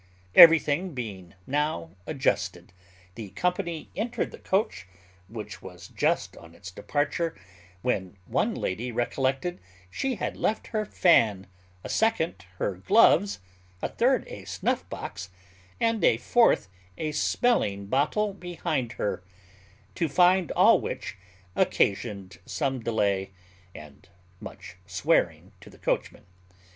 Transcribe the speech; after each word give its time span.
Everything 0.33 0.95
being 0.95 1.35
now 1.45 1.91
adjusted, 2.07 2.73
the 3.13 3.29
company 3.29 3.91
entered 3.95 4.31
the 4.31 4.39
coach, 4.39 4.87
which 5.27 5.61
was 5.61 5.89
just 5.89 6.35
on 6.37 6.55
its 6.55 6.71
departure, 6.71 7.35
when 7.83 8.17
one 8.25 8.55
lady 8.55 8.91
recollected 8.91 9.59
she 9.91 10.15
had 10.15 10.35
left 10.35 10.65
her 10.73 10.85
fan, 10.87 11.45
a 11.83 11.87
second 11.87 12.45
her 12.57 12.77
gloves, 12.77 13.41
a 13.83 13.89
third 13.89 14.27
a 14.27 14.43
snuff 14.45 14.89
box, 14.89 15.29
and 15.79 16.03
a 16.03 16.17
fourth 16.17 16.67
a 16.97 17.11
smelling 17.11 17.85
bottle 17.85 18.33
behind 18.33 18.93
her; 18.93 19.23
to 19.93 20.09
find 20.09 20.51
all 20.53 20.81
which 20.81 21.15
occasioned 21.55 22.39
some 22.43 22.79
delay 22.79 23.29
and 23.75 24.09
much 24.39 24.77
swearing 24.87 25.51
to 25.61 25.69
the 25.69 25.77
coachman. 25.77 26.23